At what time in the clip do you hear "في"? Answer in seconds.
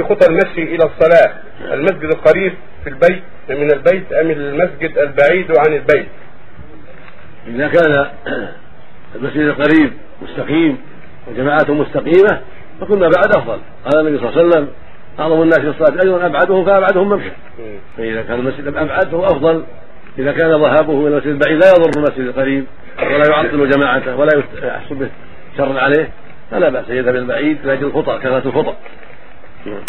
0.00-0.08, 2.84-2.90, 15.58-15.68